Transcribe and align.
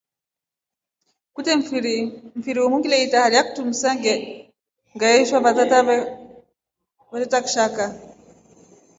Kute 1.33 1.51
mfiri 2.39 2.59
umu 2.65 2.77
ngaita 2.79 3.17
halya 3.23 3.41
kitumsa 3.45 3.89
ngaishwa 4.95 5.37
veteta 7.11 7.37
kishaka. 7.45 7.85